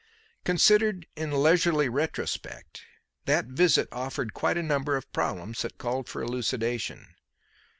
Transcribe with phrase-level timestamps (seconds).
[0.43, 2.85] Considered in leisurely retrospect,
[3.25, 7.13] that visit offered quite a number of problems that called for elucidation.